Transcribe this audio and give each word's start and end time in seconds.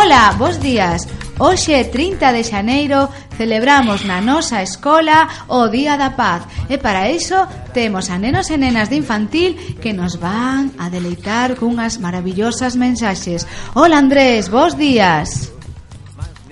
Ola, 0.00 0.32
bos 0.38 0.60
días. 0.60 1.08
Hoxe, 1.38 1.82
30 1.82 2.30
de 2.30 2.44
xaneiro, 2.46 3.10
celebramos 3.34 4.06
na 4.06 4.22
nosa 4.22 4.62
escola 4.62 5.26
o 5.50 5.66
Día 5.66 5.98
da 5.98 6.14
Paz 6.14 6.46
e 6.70 6.78
para 6.78 7.10
iso 7.10 7.34
temos 7.74 8.06
a 8.06 8.14
nenos 8.14 8.46
e 8.54 8.56
nenas 8.62 8.94
de 8.94 8.96
infantil 9.02 9.58
que 9.82 9.90
nos 9.90 10.22
van 10.22 10.70
a 10.78 10.86
deleitar 10.86 11.58
cunhas 11.58 11.98
maravillosas 11.98 12.78
mensaxes. 12.78 13.42
Ola 13.74 13.98
Andrés, 13.98 14.46
bos 14.46 14.78
días. 14.78 15.50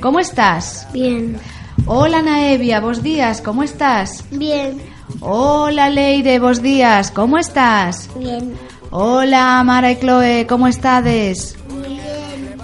Como 0.03 0.19
estás? 0.19 0.91
Bien. 0.91 1.39
Ola 1.87 2.27
Naevia, 2.27 2.83
bos 2.83 2.99
días, 2.99 3.39
como 3.47 3.63
estás? 3.63 4.27
Bien. 4.35 4.83
Ola 5.23 5.87
Leire, 5.87 6.43
bos 6.43 6.59
días, 6.67 7.15
como 7.15 7.39
estás? 7.39 8.11
Bien. 8.19 8.59
Ola 8.91 9.63
Mara 9.63 9.95
e 9.95 10.03
Chloe, 10.03 10.51
como 10.51 10.67
estades? 10.67 11.55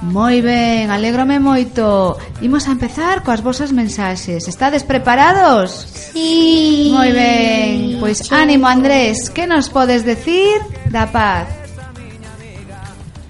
Moi 0.02 0.42
ben, 0.42 0.90
alégrome 0.90 1.38
moito. 1.38 2.18
Imos 2.42 2.66
a 2.66 2.74
empezar 2.74 3.22
coas 3.22 3.38
vosas 3.38 3.70
mensaxes. 3.70 4.50
Estades 4.50 4.82
preparados? 4.82 5.86
Sí. 6.10 6.90
Moi 6.90 7.10
ben. 7.14 8.02
Pois 8.02 8.26
ánimo, 8.34 8.66
Andrés. 8.66 9.30
Que 9.30 9.46
nos 9.46 9.70
podes 9.70 10.02
decir 10.02 10.58
da 10.90 11.06
paz? 11.06 11.46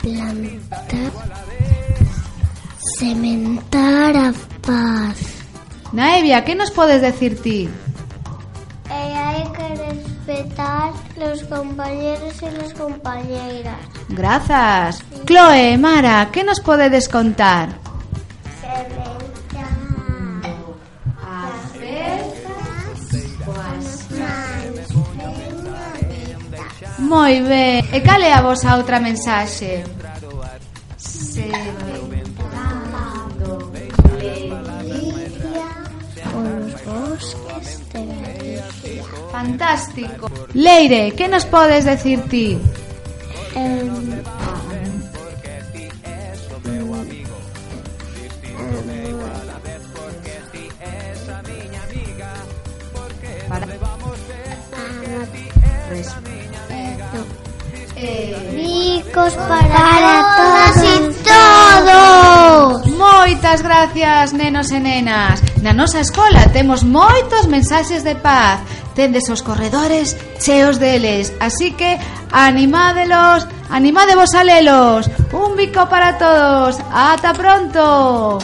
Plantar 0.00 1.12
sementar 2.98 4.16
a 4.16 4.32
paz. 4.64 5.18
Naevia, 5.92 6.42
que 6.44 6.54
nos 6.54 6.70
podes 6.70 7.02
decir 7.02 7.40
ti? 7.42 7.68
Eh, 8.88 9.21
respetar 10.32 10.92
los 11.16 11.42
compañeros 11.44 12.34
y 12.42 12.50
las 12.56 12.72
compañeras. 12.74 13.76
Grazas. 14.08 14.96
Sí. 14.96 15.04
Chloe, 15.26 15.78
Mara, 15.78 16.28
que 16.32 16.44
nos 16.44 16.60
podedes 16.60 17.08
contar? 17.08 17.68
Moi 26.98 27.42
ben. 27.42 27.84
E 27.92 28.00
cal 28.00 28.22
é 28.22 28.32
a 28.32 28.40
vosa 28.40 28.76
outra 28.76 28.98
mensaxe? 28.98 29.84
Fantástico. 39.42 40.30
Leire, 40.54 41.10
que 41.12 41.26
nos 41.26 41.44
podes 41.44 41.84
decir 41.84 42.20
ti? 42.30 42.58
Em, 43.56 44.22
Para 53.48 53.66
Ricos 58.52 59.34
para 59.34 60.21
Moitas 63.52 63.68
gracias, 63.68 64.32
nenos 64.32 64.70
e 64.70 64.80
nenas. 64.80 65.42
Na 65.60 65.74
nosa 65.74 66.00
escola 66.00 66.48
temos 66.56 66.80
moitos 66.82 67.44
mensaxes 67.44 68.00
de 68.02 68.14
paz. 68.14 68.64
Tendes 68.94 69.28
os 69.28 69.44
corredores 69.44 70.16
cheos 70.40 70.78
deles, 70.78 71.36
así 71.38 71.72
que 71.72 72.00
animádelos, 72.32 73.46
animádevos 73.68 74.32
a 74.32 74.42
lelos. 74.42 75.04
Un 75.36 75.54
bico 75.54 75.84
para 75.84 76.16
todos. 76.16 76.80
Ata 76.90 77.34
pronto. 77.34 78.38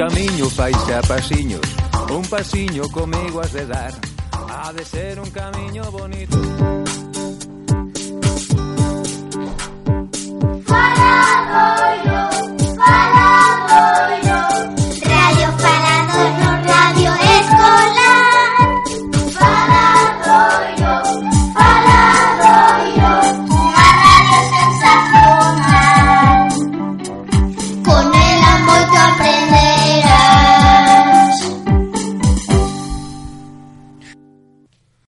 camiño 0.00 0.48
faise 0.48 0.94
a 0.94 1.02
pasiños 1.02 1.60
Un 2.08 2.22
pasiño 2.22 2.88
comigo 2.90 3.42
has 3.42 3.52
de 3.52 3.66
dar 3.66 3.92
Ha 4.32 4.72
de 4.72 4.82
ser 4.82 5.20
un 5.20 5.30
camiño 5.30 5.90
bonito 5.92 6.38
Fire! 10.64 10.99